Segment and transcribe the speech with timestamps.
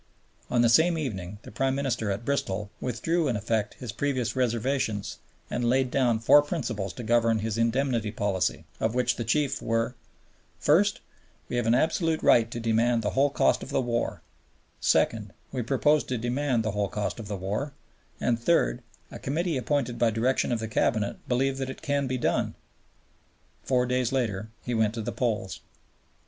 [0.49, 5.19] On the same evening the Prime Minister at Bristol withdrew in effect his previous reservations
[5.47, 9.93] and laid down four principles to govern his Indemnity Policy, of which the chief were:
[10.57, 11.01] First,
[11.49, 14.23] we have an absolute right to demand the whole cost of the war;
[14.79, 17.71] second, we propose to demand the whole cost of the war;
[18.19, 18.81] and third,
[19.11, 22.55] a Committee appointed by direction of the Cabinet believe that it can be done.
[23.61, 25.59] Four days later he went to the polls.